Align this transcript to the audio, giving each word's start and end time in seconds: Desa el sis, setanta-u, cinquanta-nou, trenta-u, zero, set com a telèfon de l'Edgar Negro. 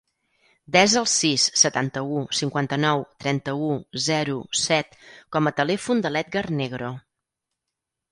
Desa 0.75 0.95
el 0.99 1.07
sis, 1.15 1.43
setanta-u, 1.63 2.21
cinquanta-nou, 2.37 3.03
trenta-u, 3.25 3.67
zero, 4.05 4.39
set 4.61 4.97
com 5.37 5.51
a 5.51 5.53
telèfon 5.61 6.01
de 6.07 6.13
l'Edgar 6.15 6.43
Negro. 6.63 6.91